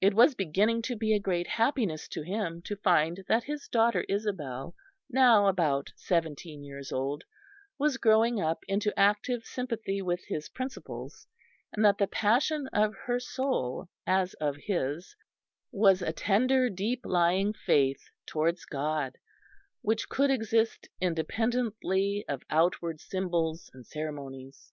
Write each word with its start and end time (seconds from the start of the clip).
It 0.00 0.14
was 0.14 0.34
beginning 0.34 0.80
to 0.88 0.96
be 0.96 1.12
a 1.12 1.20
great 1.20 1.46
happiness 1.46 2.08
to 2.12 2.22
him 2.22 2.62
to 2.62 2.74
find 2.76 3.22
that 3.28 3.44
his 3.44 3.68
daughter 3.68 4.00
Isabel, 4.08 4.74
now 5.10 5.46
about 5.46 5.92
seventeen 5.94 6.64
years 6.64 6.90
old, 6.90 7.24
was 7.78 7.98
growing 7.98 8.40
up 8.40 8.60
into 8.66 8.98
active 8.98 9.44
sympathy 9.44 10.00
with 10.00 10.24
his 10.26 10.48
principles, 10.48 11.26
and 11.74 11.84
that 11.84 11.98
the 11.98 12.06
passion 12.06 12.66
of 12.72 12.94
her 13.04 13.20
soul, 13.20 13.90
as 14.06 14.32
of 14.40 14.56
his, 14.56 15.14
was 15.70 16.00
a 16.00 16.14
tender 16.14 16.70
deep 16.70 17.02
lying 17.04 17.52
faith 17.52 18.08
towards 18.24 18.64
God, 18.64 19.18
which 19.82 20.08
could 20.08 20.30
exist 20.30 20.88
independently 20.98 22.24
of 22.26 22.42
outward 22.48 23.02
symbols 23.02 23.68
and 23.74 23.86
ceremonies. 23.86 24.72